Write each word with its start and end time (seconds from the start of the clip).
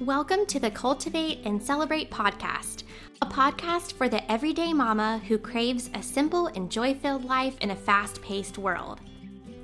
Welcome 0.00 0.44
to 0.46 0.58
the 0.58 0.72
Cultivate 0.72 1.42
and 1.44 1.62
Celebrate 1.62 2.10
podcast, 2.10 2.82
a 3.22 3.26
podcast 3.26 3.92
for 3.92 4.08
the 4.08 4.28
everyday 4.30 4.72
mama 4.72 5.22
who 5.28 5.38
craves 5.38 5.88
a 5.94 6.02
simple 6.02 6.48
and 6.48 6.68
joy 6.68 6.94
filled 6.94 7.24
life 7.24 7.56
in 7.60 7.70
a 7.70 7.76
fast 7.76 8.20
paced 8.20 8.58
world. 8.58 8.98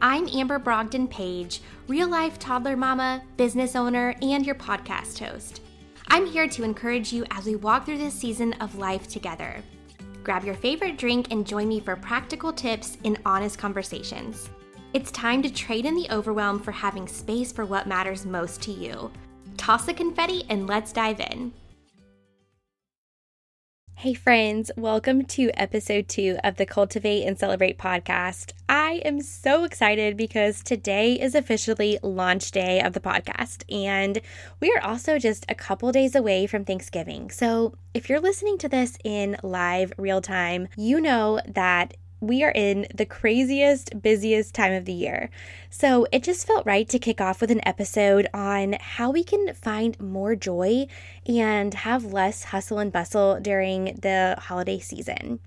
I'm 0.00 0.28
Amber 0.28 0.60
Brogdon 0.60 1.10
Page, 1.10 1.62
real 1.88 2.08
life 2.08 2.38
toddler 2.38 2.76
mama, 2.76 3.24
business 3.36 3.74
owner, 3.74 4.14
and 4.22 4.46
your 4.46 4.54
podcast 4.54 5.18
host. 5.18 5.62
I'm 6.06 6.26
here 6.26 6.46
to 6.46 6.62
encourage 6.62 7.12
you 7.12 7.24
as 7.32 7.44
we 7.44 7.56
walk 7.56 7.84
through 7.84 7.98
this 7.98 8.14
season 8.14 8.52
of 8.60 8.76
life 8.76 9.08
together. 9.08 9.60
Grab 10.22 10.44
your 10.44 10.54
favorite 10.54 10.96
drink 10.96 11.32
and 11.32 11.44
join 11.44 11.66
me 11.66 11.80
for 11.80 11.96
practical 11.96 12.52
tips 12.52 12.98
and 13.04 13.18
honest 13.26 13.58
conversations. 13.58 14.48
It's 14.92 15.10
time 15.10 15.42
to 15.42 15.50
trade 15.50 15.86
in 15.86 15.96
the 15.96 16.08
overwhelm 16.12 16.60
for 16.60 16.70
having 16.70 17.08
space 17.08 17.50
for 17.50 17.64
what 17.64 17.88
matters 17.88 18.24
most 18.24 18.62
to 18.62 18.70
you 18.70 19.10
toss 19.70 19.86
the 19.86 19.94
confetti, 19.94 20.42
and 20.48 20.66
let's 20.66 20.90
dive 20.90 21.20
in. 21.20 21.52
Hey, 23.94 24.14
friends, 24.14 24.72
welcome 24.76 25.24
to 25.26 25.50
episode 25.54 26.08
two 26.08 26.38
of 26.42 26.56
the 26.56 26.66
Cultivate 26.66 27.22
and 27.24 27.38
Celebrate 27.38 27.78
podcast. 27.78 28.52
I 28.68 29.00
am 29.04 29.20
so 29.20 29.62
excited 29.62 30.16
because 30.16 30.64
today 30.64 31.20
is 31.20 31.36
officially 31.36 32.00
launch 32.02 32.50
day 32.50 32.80
of 32.80 32.94
the 32.94 33.00
podcast, 33.00 33.62
and 33.72 34.20
we 34.58 34.72
are 34.72 34.82
also 34.82 35.20
just 35.20 35.46
a 35.48 35.54
couple 35.54 35.92
days 35.92 36.16
away 36.16 36.48
from 36.48 36.64
Thanksgiving. 36.64 37.30
So, 37.30 37.74
if 37.94 38.08
you're 38.08 38.18
listening 38.18 38.58
to 38.58 38.68
this 38.68 38.98
in 39.04 39.36
live 39.44 39.92
real 39.96 40.20
time, 40.20 40.66
you 40.76 41.00
know 41.00 41.40
that 41.46 41.96
we 42.20 42.42
are 42.42 42.52
in 42.52 42.86
the 42.94 43.06
craziest, 43.06 44.02
busiest 44.02 44.54
time 44.54 44.72
of 44.72 44.84
the 44.84 44.92
year. 44.92 45.30
So 45.70 46.06
it 46.12 46.22
just 46.22 46.46
felt 46.46 46.66
right 46.66 46.88
to 46.88 46.98
kick 46.98 47.20
off 47.20 47.40
with 47.40 47.50
an 47.50 47.66
episode 47.66 48.28
on 48.34 48.74
how 48.80 49.10
we 49.10 49.24
can 49.24 49.54
find 49.54 49.98
more 49.98 50.36
joy 50.36 50.86
and 51.26 51.72
have 51.72 52.12
less 52.12 52.44
hustle 52.44 52.78
and 52.78 52.92
bustle 52.92 53.40
during 53.40 53.96
the 54.02 54.36
holiday 54.38 54.78
season. 54.78 55.40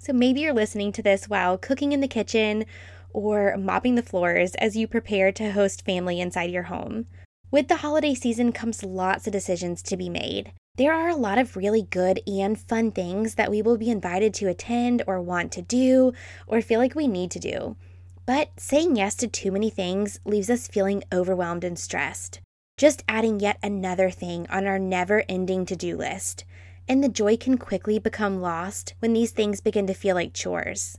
So 0.00 0.12
maybe 0.12 0.40
you're 0.40 0.52
listening 0.52 0.92
to 0.92 1.02
this 1.02 1.28
while 1.28 1.58
cooking 1.58 1.92
in 1.92 2.00
the 2.00 2.08
kitchen 2.08 2.64
or 3.12 3.56
mopping 3.56 3.94
the 3.94 4.02
floors 4.02 4.54
as 4.56 4.76
you 4.76 4.86
prepare 4.86 5.32
to 5.32 5.52
host 5.52 5.84
family 5.84 6.20
inside 6.20 6.50
your 6.50 6.64
home. 6.64 7.06
With 7.50 7.68
the 7.68 7.76
holiday 7.76 8.14
season 8.14 8.52
comes 8.52 8.82
lots 8.82 9.26
of 9.26 9.32
decisions 9.32 9.82
to 9.82 9.96
be 9.96 10.08
made. 10.08 10.52
There 10.76 10.94
are 10.94 11.10
a 11.10 11.16
lot 11.16 11.36
of 11.36 11.54
really 11.54 11.82
good 11.82 12.20
and 12.26 12.58
fun 12.58 12.92
things 12.92 13.34
that 13.34 13.50
we 13.50 13.60
will 13.60 13.76
be 13.76 13.90
invited 13.90 14.32
to 14.34 14.48
attend 14.48 15.02
or 15.06 15.20
want 15.20 15.52
to 15.52 15.60
do 15.60 16.14
or 16.46 16.62
feel 16.62 16.80
like 16.80 16.94
we 16.94 17.06
need 17.06 17.30
to 17.32 17.38
do. 17.38 17.76
But 18.24 18.58
saying 18.58 18.96
yes 18.96 19.14
to 19.16 19.28
too 19.28 19.52
many 19.52 19.68
things 19.68 20.18
leaves 20.24 20.48
us 20.48 20.68
feeling 20.68 21.02
overwhelmed 21.12 21.62
and 21.62 21.78
stressed. 21.78 22.40
Just 22.78 23.04
adding 23.06 23.38
yet 23.38 23.58
another 23.62 24.08
thing 24.08 24.46
on 24.48 24.66
our 24.66 24.78
never 24.78 25.24
ending 25.28 25.66
to 25.66 25.76
do 25.76 25.94
list. 25.94 26.46
And 26.88 27.04
the 27.04 27.10
joy 27.10 27.36
can 27.36 27.58
quickly 27.58 27.98
become 27.98 28.40
lost 28.40 28.94
when 29.00 29.12
these 29.12 29.30
things 29.30 29.60
begin 29.60 29.86
to 29.88 29.94
feel 29.94 30.14
like 30.14 30.32
chores. 30.32 30.96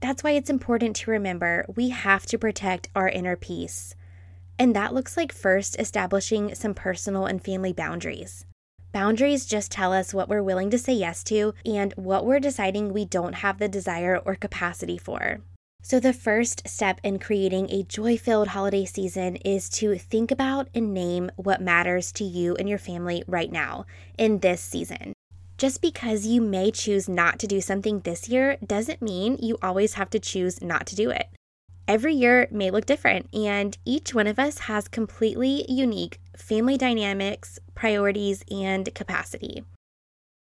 That's 0.00 0.22
why 0.22 0.32
it's 0.32 0.50
important 0.50 0.96
to 0.96 1.10
remember 1.10 1.64
we 1.74 1.88
have 1.88 2.26
to 2.26 2.38
protect 2.38 2.90
our 2.94 3.08
inner 3.08 3.34
peace. 3.34 3.94
And 4.58 4.76
that 4.76 4.92
looks 4.92 5.16
like 5.16 5.32
first 5.32 5.80
establishing 5.80 6.54
some 6.54 6.74
personal 6.74 7.24
and 7.24 7.42
family 7.42 7.72
boundaries. 7.72 8.44
Boundaries 8.94 9.44
just 9.44 9.72
tell 9.72 9.92
us 9.92 10.14
what 10.14 10.28
we're 10.28 10.40
willing 10.40 10.70
to 10.70 10.78
say 10.78 10.92
yes 10.92 11.24
to 11.24 11.52
and 11.66 11.92
what 11.96 12.24
we're 12.24 12.38
deciding 12.38 12.92
we 12.92 13.04
don't 13.04 13.32
have 13.32 13.58
the 13.58 13.66
desire 13.66 14.20
or 14.24 14.36
capacity 14.36 14.96
for. 14.96 15.40
So, 15.82 15.98
the 15.98 16.12
first 16.12 16.68
step 16.68 17.00
in 17.02 17.18
creating 17.18 17.70
a 17.70 17.82
joy 17.82 18.16
filled 18.16 18.46
holiday 18.46 18.84
season 18.84 19.34
is 19.38 19.68
to 19.70 19.98
think 19.98 20.30
about 20.30 20.68
and 20.76 20.94
name 20.94 21.32
what 21.34 21.60
matters 21.60 22.12
to 22.12 22.24
you 22.24 22.54
and 22.54 22.68
your 22.68 22.78
family 22.78 23.24
right 23.26 23.50
now 23.50 23.84
in 24.16 24.38
this 24.38 24.60
season. 24.60 25.12
Just 25.58 25.82
because 25.82 26.24
you 26.24 26.40
may 26.40 26.70
choose 26.70 27.08
not 27.08 27.40
to 27.40 27.48
do 27.48 27.60
something 27.60 27.98
this 27.98 28.28
year 28.28 28.58
doesn't 28.64 29.02
mean 29.02 29.38
you 29.42 29.58
always 29.60 29.94
have 29.94 30.10
to 30.10 30.20
choose 30.20 30.62
not 30.62 30.86
to 30.86 30.94
do 30.94 31.10
it. 31.10 31.26
Every 31.86 32.14
year 32.14 32.48
may 32.50 32.70
look 32.70 32.86
different, 32.86 33.28
and 33.34 33.76
each 33.84 34.14
one 34.14 34.26
of 34.26 34.38
us 34.38 34.58
has 34.60 34.88
completely 34.88 35.66
unique 35.68 36.18
family 36.34 36.78
dynamics, 36.78 37.58
priorities, 37.74 38.42
and 38.50 38.92
capacity. 38.94 39.64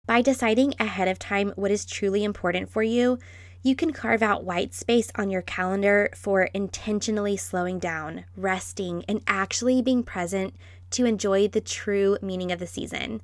By 0.05 0.21
deciding 0.21 0.73
ahead 0.79 1.07
of 1.07 1.19
time 1.19 1.51
what 1.55 1.71
is 1.71 1.85
truly 1.85 2.23
important 2.23 2.69
for 2.69 2.81
you, 2.81 3.19
you 3.61 3.75
can 3.75 3.93
carve 3.93 4.21
out 4.21 4.43
white 4.43 4.73
space 4.73 5.09
on 5.15 5.29
your 5.29 5.41
calendar 5.41 6.09
for 6.15 6.43
intentionally 6.53 7.37
slowing 7.37 7.79
down, 7.79 8.25
resting, 8.35 9.03
and 9.07 9.21
actually 9.27 9.81
being 9.81 10.03
present 10.03 10.55
to 10.91 11.05
enjoy 11.05 11.47
the 11.47 11.61
true 11.61 12.17
meaning 12.21 12.51
of 12.51 12.59
the 12.59 12.67
season. 12.67 13.21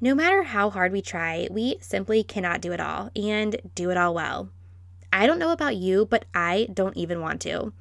No 0.00 0.14
matter 0.14 0.42
how 0.42 0.70
hard 0.70 0.92
we 0.92 1.00
try, 1.00 1.48
we 1.50 1.76
simply 1.80 2.22
cannot 2.24 2.60
do 2.60 2.72
it 2.72 2.80
all 2.80 3.10
and 3.16 3.56
do 3.74 3.90
it 3.90 3.96
all 3.96 4.14
well. 4.14 4.50
I 5.14 5.28
don't 5.28 5.38
know 5.38 5.52
about 5.52 5.76
you, 5.76 6.06
but 6.06 6.24
I 6.34 6.66
don't 6.74 6.96
even 6.96 7.20
want 7.20 7.40
to. 7.42 7.72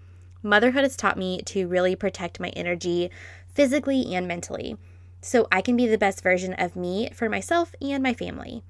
Motherhood 0.43 0.83
has 0.83 0.95
taught 0.95 1.17
me 1.17 1.41
to 1.47 1.67
really 1.67 1.95
protect 1.95 2.39
my 2.39 2.49
energy 2.49 3.09
physically 3.55 4.13
and 4.13 4.27
mentally 4.27 4.77
so 5.19 5.47
I 5.51 5.61
can 5.61 5.75
be 5.75 5.87
the 5.87 5.97
best 5.97 6.21
version 6.21 6.53
of 6.53 6.75
me 6.75 7.09
for 7.11 7.27
myself 7.27 7.73
and 7.81 8.03
my 8.03 8.13
family. 8.13 8.61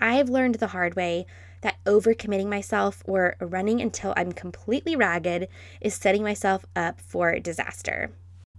I 0.00 0.14
have 0.14 0.28
learned 0.28 0.56
the 0.56 0.68
hard 0.68 0.96
way 0.96 1.24
that 1.60 1.76
overcommitting 1.86 2.48
myself 2.48 3.04
or 3.06 3.36
running 3.38 3.80
until 3.80 4.12
I'm 4.16 4.32
completely 4.32 4.96
ragged 4.96 5.46
is 5.80 5.94
setting 5.94 6.24
myself 6.24 6.66
up 6.74 7.00
for 7.00 7.38
disaster. 7.38 8.10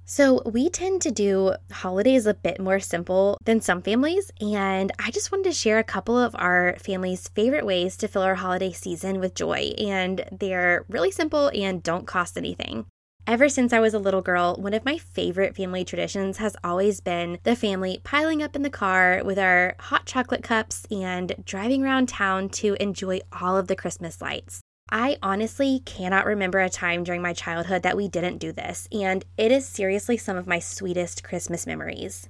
So, 0.06 0.42
we 0.46 0.70
tend 0.70 1.02
to 1.04 1.12
do 1.12 1.56
holidays 1.72 2.26
a 2.26 2.34
bit 2.34 2.60
more 2.60 2.82
simple 2.82 3.38
than 3.46 3.62
some 3.62 3.82
families, 3.82 4.30
and 4.42 4.92
I 5.00 5.10
just 5.10 5.32
wanted 5.32 5.46
to 5.46 5.54
share 5.54 5.80
a 5.80 5.86
couple 5.86 6.18
of 6.18 6.36
our 6.38 6.76
family's 6.80 7.30
favorite 7.30 7.66
ways 7.66 7.96
to 7.98 8.10
fill 8.10 8.24
our 8.24 8.36
holiday 8.36 8.74
season 8.74 9.22
with 9.22 9.36
joy, 9.36 9.74
and 9.78 10.26
they're 10.32 10.86
really 10.90 11.12
simple 11.12 11.50
and 11.54 11.82
don't 11.82 12.08
cost 12.08 12.38
anything. 12.38 12.88
Ever 13.28 13.48
since 13.50 13.72
I 13.72 13.80
was 13.80 13.94
a 13.94 14.00
little 14.00 14.22
girl, 14.22 14.56
one 14.56 14.74
of 14.74 14.84
my 14.84 14.98
favorite 14.98 15.56
family 15.56 15.86
traditions 15.86 16.38
has 16.38 16.58
always 16.64 17.00
been 17.00 17.38
the 17.44 17.56
family 17.56 18.02
piling 18.04 18.42
up 18.42 18.56
in 18.56 18.64
the 18.64 18.70
car 18.70 19.22
with 19.24 19.38
our 19.38 19.76
hot 19.80 20.08
chocolate 20.08 20.44
cups 20.44 20.86
and 20.90 21.36
driving 21.46 21.84
around 21.84 22.10
town 22.10 22.50
to 22.50 22.76
enjoy 22.82 23.20
all 23.40 23.56
of 23.56 23.68
the 23.68 23.76
Christmas 23.76 24.22
lights. 24.22 24.62
I 24.92 25.18
honestly 25.24 25.82
cannot 25.86 26.26
remember 26.26 26.60
a 26.60 26.70
time 26.70 27.06
during 27.06 27.22
my 27.22 27.32
childhood 27.32 27.82
that 27.84 27.96
we 27.96 28.10
didn't 28.10 28.40
do 28.40 28.52
this, 28.52 28.90
and 28.92 29.24
it 29.38 29.50
is 29.50 29.66
seriously 29.66 30.18
some 30.18 30.36
of 30.36 30.48
my 30.48 30.60
sweetest 30.60 31.24
Christmas 31.24 31.66
memories. 31.66 32.28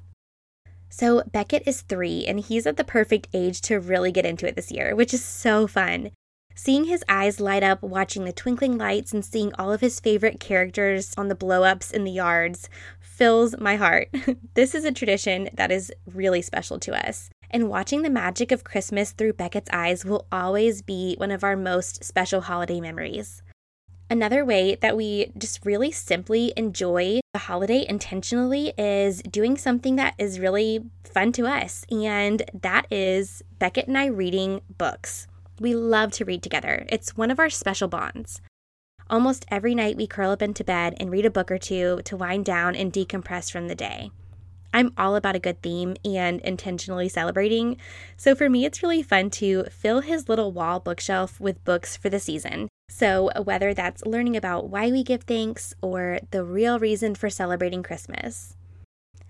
So, 0.88 1.23
Beckett 1.31 1.63
is 1.66 1.81
three, 1.81 2.25
and 2.27 2.39
he's 2.39 2.67
at 2.67 2.77
the 2.77 2.83
perfect 2.83 3.29
age 3.33 3.61
to 3.61 3.79
really 3.79 4.11
get 4.11 4.27
into 4.27 4.47
it 4.47 4.55
this 4.55 4.72
year, 4.72 4.95
which 4.95 5.11
is 5.11 5.23
so 5.23 5.66
fun. 5.66 6.11
Seeing 6.53 6.83
his 6.83 7.03
eyes 7.09 7.39
light 7.39 7.63
up 7.63 7.81
watching 7.81 8.25
the 8.25 8.33
twinkling 8.33 8.78
lights 8.78 9.11
and 9.11 9.25
seeing 9.25 9.51
all 9.55 9.72
of 9.72 9.81
his 9.81 9.99
favorite 9.99 10.39
characters 10.39 11.16
on 11.17 11.29
the 11.29 11.35
blow 11.35 11.63
ups 11.63 11.89
in 11.89 12.03
the 12.03 12.11
yards 12.11 12.69
fills 12.99 13.57
my 13.57 13.78
heart. 13.78 14.09
this 14.53 14.75
is 14.75 14.85
a 14.85 14.91
tradition 14.91 15.49
that 15.53 15.72
is 15.72 15.91
really 16.13 16.43
special 16.43 16.78
to 16.79 17.07
us 17.07 17.29
and 17.51 17.69
watching 17.69 18.01
the 18.01 18.09
magic 18.09 18.51
of 18.51 18.63
Christmas 18.63 19.12
through 19.12 19.34
Beckett's 19.34 19.69
eyes 19.72 20.03
will 20.03 20.25
always 20.31 20.81
be 20.81 21.16
one 21.17 21.31
of 21.31 21.44
our 21.44 21.56
most 21.56 22.03
special 22.03 22.41
holiday 22.41 22.81
memories. 22.81 23.44
Another 24.09 24.44
way 24.44 24.75
that 24.75 24.97
we 24.97 25.31
just 25.38 25.66
really 25.66 25.91
simply 25.91 26.51
enjoy 26.57 27.22
the 27.34 27.40
holiday 27.40 27.85
intentionally 27.88 28.73
is 28.78 29.22
doing 29.22 29.57
something 29.57 29.95
that 29.95 30.16
is 30.17 30.40
really 30.40 30.84
fun 31.06 31.31
to 31.34 31.45
us, 31.45 31.85
and 31.90 32.44
that 32.53 32.88
is 32.91 33.41
Beckett 33.57 33.88
and 33.88 33.97
I 33.97 34.07
reading 34.07 34.61
books. 34.78 35.28
We 35.59 35.75
love 35.75 36.11
to 36.13 36.25
read 36.25 36.44
together, 36.44 36.85
it's 36.90 37.16
one 37.16 37.31
of 37.31 37.40
our 37.40 37.50
special 37.50 37.88
bonds. 37.88 38.41
Almost 39.09 39.45
every 39.50 39.75
night, 39.75 39.97
we 39.97 40.07
curl 40.07 40.31
up 40.31 40.41
into 40.41 40.63
bed 40.63 40.95
and 41.00 41.11
read 41.11 41.25
a 41.25 41.29
book 41.29 41.51
or 41.51 41.57
two 41.57 42.01
to 42.06 42.17
wind 42.17 42.45
down 42.45 42.75
and 42.75 42.91
decompress 42.94 43.51
from 43.51 43.67
the 43.67 43.75
day. 43.75 44.11
I'm 44.74 44.94
all 44.97 45.16
about 45.16 45.35
a 45.35 45.40
good 45.40 45.62
theme 45.62 45.96
and 46.06 46.40
intentionally 46.41 47.09
celebrating. 47.09 47.78
So 48.18 48.35
for 48.35 48.50
me, 48.50 48.66
it's 48.66 48.82
really 48.82 49.03
fun 49.03 49.29
to 49.32 49.66
fill 49.66 50.02
his 50.02 50.29
little 50.29 50.52
wall 50.52 50.79
bookshelf 50.79 51.40
with 51.40 51.64
books 51.64 51.97
for 51.97 52.09
the 52.09 52.20
season. 52.20 52.68
So 52.90 53.32
whether 53.41 53.73
that's 53.73 54.06
learning 54.06 54.35
about 54.35 54.70
why 54.70 54.91
we 54.91 55.03
give 55.03 55.23
thanks 55.23 55.73
or 55.82 56.20
the 56.32 56.44
real 56.44 56.79
reason 56.79 57.16
for 57.16 57.29
celebrating 57.29 57.84
Christmas. 57.84 58.56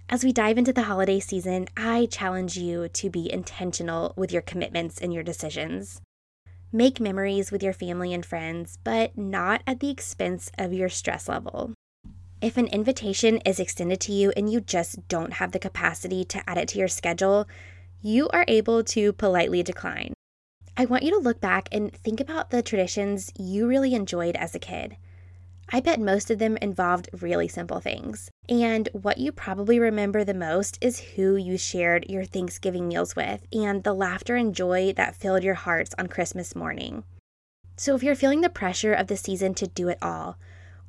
As 0.09 0.23
we 0.23 0.33
dive 0.33 0.57
into 0.57 0.73
the 0.73 0.83
holiday 0.83 1.19
season, 1.19 1.67
I 1.77 2.07
challenge 2.11 2.57
you 2.57 2.89
to 2.89 3.09
be 3.09 3.31
intentional 3.31 4.13
with 4.17 4.31
your 4.31 4.41
commitments 4.41 4.99
and 4.99 5.13
your 5.13 5.23
decisions. 5.23 6.01
Make 6.73 6.99
memories 6.99 7.51
with 7.51 7.63
your 7.63 7.73
family 7.73 8.13
and 8.13 8.25
friends, 8.25 8.77
but 8.83 9.17
not 9.17 9.61
at 9.65 9.79
the 9.79 9.89
expense 9.89 10.51
of 10.57 10.73
your 10.73 10.89
stress 10.89 11.29
level. 11.29 11.73
If 12.41 12.57
an 12.57 12.65
invitation 12.67 13.37
is 13.45 13.59
extended 13.59 13.99
to 14.01 14.11
you 14.11 14.33
and 14.35 14.51
you 14.51 14.61
just 14.61 15.07
don't 15.07 15.33
have 15.33 15.51
the 15.51 15.59
capacity 15.59 16.25
to 16.25 16.49
add 16.49 16.57
it 16.57 16.67
to 16.69 16.79
your 16.79 16.87
schedule, 16.87 17.47
you 18.01 18.29
are 18.29 18.45
able 18.47 18.83
to 18.83 19.13
politely 19.13 19.61
decline. 19.61 20.15
I 20.75 20.85
want 20.85 21.03
you 21.03 21.11
to 21.11 21.19
look 21.19 21.39
back 21.39 21.69
and 21.71 21.93
think 21.93 22.19
about 22.19 22.49
the 22.49 22.63
traditions 22.63 23.31
you 23.37 23.67
really 23.67 23.93
enjoyed 23.93 24.35
as 24.35 24.55
a 24.55 24.59
kid. 24.59 24.97
I 25.71 25.81
bet 25.81 25.99
most 25.99 26.31
of 26.31 26.39
them 26.39 26.57
involved 26.57 27.09
really 27.21 27.47
simple 27.47 27.79
things. 27.79 28.31
And 28.49 28.89
what 28.91 29.19
you 29.19 29.31
probably 29.31 29.77
remember 29.77 30.23
the 30.23 30.33
most 30.33 30.79
is 30.81 30.99
who 30.99 31.35
you 31.35 31.59
shared 31.59 32.09
your 32.09 32.25
Thanksgiving 32.25 32.87
meals 32.87 33.15
with 33.15 33.45
and 33.53 33.83
the 33.83 33.93
laughter 33.93 34.35
and 34.35 34.55
joy 34.55 34.93
that 34.93 35.15
filled 35.15 35.43
your 35.43 35.53
hearts 35.53 35.93
on 35.99 36.07
Christmas 36.07 36.55
morning. 36.55 37.03
So, 37.77 37.95
if 37.95 38.01
you're 38.01 38.15
feeling 38.15 38.41
the 38.41 38.49
pressure 38.49 38.93
of 38.93 39.07
the 39.07 39.15
season 39.15 39.53
to 39.55 39.67
do 39.67 39.89
it 39.89 39.99
all, 40.01 40.37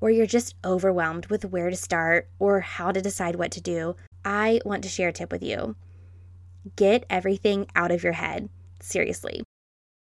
or 0.02 0.10
you're 0.10 0.26
just 0.26 0.56
overwhelmed 0.64 1.26
with 1.26 1.44
where 1.44 1.70
to 1.70 1.76
start 1.76 2.28
or 2.40 2.60
how 2.60 2.90
to 2.90 3.00
decide 3.00 3.36
what 3.36 3.52
to 3.52 3.60
do, 3.60 3.94
I 4.24 4.60
want 4.64 4.82
to 4.82 4.88
share 4.88 5.08
a 5.08 5.12
tip 5.12 5.30
with 5.30 5.44
you. 5.44 5.76
Get 6.74 7.06
everything 7.08 7.68
out 7.76 7.92
of 7.92 8.02
your 8.02 8.14
head. 8.14 8.48
Seriously. 8.80 9.44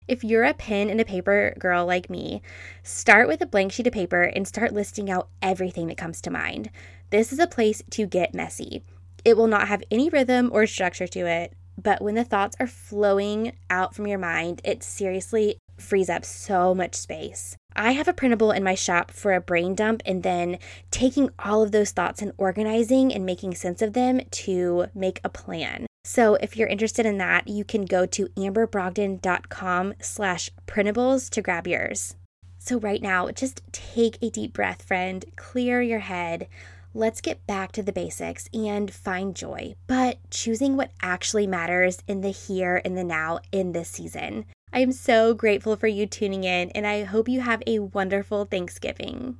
If 0.05 0.21
you're 0.21 0.43
a 0.43 0.53
pen 0.53 0.89
and 0.89 0.99
a 0.99 1.05
paper 1.05 1.55
girl 1.57 1.85
like 1.85 2.09
me, 2.09 2.41
start 2.83 3.29
with 3.29 3.41
a 3.41 3.45
blank 3.45 3.71
sheet 3.71 3.87
of 3.87 3.93
paper 3.93 4.23
and 4.23 4.45
start 4.45 4.73
listing 4.73 5.09
out 5.09 5.29
everything 5.41 5.87
that 5.87 5.97
comes 5.97 6.19
to 6.21 6.29
mind. 6.29 6.69
This 7.09 7.31
is 7.31 7.39
a 7.39 7.47
place 7.47 7.81
to 7.91 8.05
get 8.05 8.35
messy. 8.35 8.83
It 9.23 9.37
will 9.37 9.47
not 9.47 9.69
have 9.69 9.81
any 9.89 10.09
rhythm 10.09 10.49
or 10.51 10.67
structure 10.67 11.07
to 11.07 11.25
it, 11.25 11.53
but 11.81 12.01
when 12.01 12.15
the 12.15 12.25
thoughts 12.25 12.57
are 12.59 12.67
flowing 12.67 13.53
out 13.69 13.95
from 13.95 14.07
your 14.07 14.19
mind, 14.19 14.59
it 14.65 14.83
seriously 14.83 15.57
frees 15.77 16.09
up 16.09 16.25
so 16.25 16.73
much 16.73 16.95
space. 16.95 17.55
I 17.75 17.91
have 17.91 18.07
a 18.07 18.13
printable 18.13 18.51
in 18.51 18.63
my 18.63 18.75
shop 18.75 19.11
for 19.11 19.33
a 19.33 19.41
brain 19.41 19.75
dump 19.75 20.01
and 20.05 20.23
then 20.23 20.59
taking 20.91 21.29
all 21.39 21.61
of 21.61 21.71
those 21.71 21.91
thoughts 21.91 22.21
and 22.21 22.31
organizing 22.37 23.13
and 23.13 23.25
making 23.25 23.55
sense 23.55 23.81
of 23.81 23.93
them 23.93 24.21
to 24.31 24.87
make 24.95 25.19
a 25.23 25.29
plan. 25.29 25.85
So 26.05 26.35
if 26.35 26.55
you're 26.55 26.67
interested 26.67 27.05
in 27.05 27.17
that, 27.17 27.47
you 27.47 27.65
can 27.65 27.83
go 27.83 28.05
to 28.05 28.27
amberbrogdon.com 28.27 29.95
slash 29.99 30.51
printables 30.67 31.29
to 31.31 31.41
grab 31.41 31.67
yours. 31.67 32.15
So 32.59 32.79
right 32.79 33.01
now, 33.01 33.29
just 33.31 33.61
take 33.71 34.17
a 34.21 34.29
deep 34.29 34.53
breath, 34.53 34.83
friend, 34.83 35.25
clear 35.35 35.81
your 35.81 35.99
head. 35.99 36.47
Let's 36.93 37.21
get 37.21 37.45
back 37.45 37.73
to 37.73 37.83
the 37.83 37.91
basics 37.91 38.47
and 38.53 38.93
find 38.93 39.35
joy, 39.35 39.75
but 39.85 40.17
choosing 40.29 40.77
what 40.77 40.91
actually 41.01 41.45
matters 41.45 42.01
in 42.07 42.21
the 42.21 42.29
here 42.29 42.81
and 42.85 42.97
the 42.97 43.03
now 43.03 43.39
in 43.51 43.73
this 43.73 43.89
season. 43.89 44.45
I 44.75 44.79
am 44.79 44.91
so 44.91 45.33
grateful 45.33 45.77
for 45.77 45.87
you 45.87 46.05
tuning 46.05 46.43
in, 46.43 46.69
and 46.71 46.85
I 46.85 47.05
hope 47.05 47.29
you 47.29 47.39
have 47.39 47.63
a 47.65 47.79
wonderful 47.79 48.43
Thanksgiving. 48.43 49.37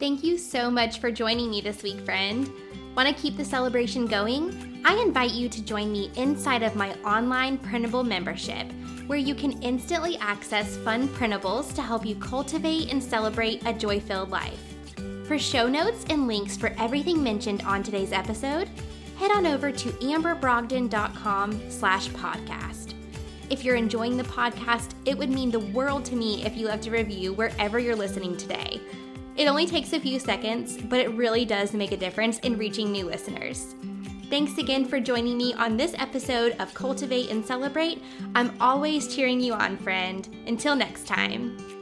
Thank 0.00 0.24
you 0.24 0.38
so 0.38 0.68
much 0.72 0.98
for 0.98 1.12
joining 1.12 1.50
me 1.50 1.60
this 1.60 1.84
week, 1.84 2.00
friend. 2.00 2.50
Want 2.96 3.08
to 3.08 3.14
keep 3.14 3.36
the 3.36 3.44
celebration 3.44 4.06
going? 4.06 4.82
I 4.84 5.00
invite 5.00 5.30
you 5.30 5.48
to 5.48 5.62
join 5.62 5.92
me 5.92 6.10
inside 6.16 6.64
of 6.64 6.74
my 6.74 6.94
online 7.04 7.58
printable 7.58 8.02
membership, 8.02 8.66
where 9.06 9.18
you 9.20 9.36
can 9.36 9.62
instantly 9.62 10.18
access 10.18 10.76
fun 10.78 11.06
printables 11.06 11.72
to 11.76 11.82
help 11.82 12.04
you 12.04 12.16
cultivate 12.16 12.90
and 12.90 13.00
celebrate 13.00 13.64
a 13.66 13.72
joy 13.72 14.00
filled 14.00 14.30
life. 14.30 14.74
For 15.26 15.38
show 15.38 15.68
notes 15.68 16.04
and 16.10 16.26
links 16.26 16.56
for 16.56 16.74
everything 16.76 17.22
mentioned 17.22 17.62
on 17.62 17.84
today's 17.84 18.10
episode, 18.10 18.68
head 19.16 19.30
on 19.30 19.46
over 19.46 19.70
to 19.70 19.88
amberbrogdon.com 19.90 21.70
slash 21.70 22.08
podcast. 22.08 22.99
If 23.50 23.64
you're 23.64 23.74
enjoying 23.74 24.16
the 24.16 24.22
podcast, 24.22 24.92
it 25.04 25.18
would 25.18 25.30
mean 25.30 25.50
the 25.50 25.58
world 25.58 26.04
to 26.06 26.14
me 26.16 26.44
if 26.44 26.56
you 26.56 26.68
left 26.68 26.86
a 26.86 26.90
review 26.90 27.32
wherever 27.32 27.80
you're 27.80 27.96
listening 27.96 28.36
today. 28.36 28.80
It 29.36 29.46
only 29.46 29.66
takes 29.66 29.92
a 29.92 29.98
few 29.98 30.20
seconds, 30.20 30.78
but 30.80 31.00
it 31.00 31.12
really 31.14 31.44
does 31.44 31.74
make 31.74 31.90
a 31.90 31.96
difference 31.96 32.38
in 32.40 32.56
reaching 32.56 32.92
new 32.92 33.06
listeners. 33.06 33.74
Thanks 34.30 34.58
again 34.58 34.84
for 34.84 35.00
joining 35.00 35.36
me 35.36 35.52
on 35.54 35.76
this 35.76 35.94
episode 35.98 36.54
of 36.60 36.72
Cultivate 36.74 37.30
and 37.30 37.44
Celebrate. 37.44 38.00
I'm 38.36 38.54
always 38.60 39.12
cheering 39.12 39.40
you 39.40 39.54
on, 39.54 39.76
friend. 39.78 40.28
Until 40.46 40.76
next 40.76 41.08
time. 41.08 41.79